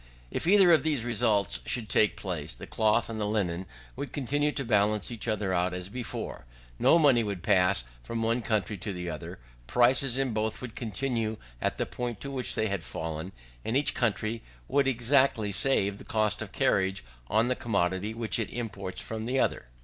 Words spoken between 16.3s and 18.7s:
of carriage on the commodity which it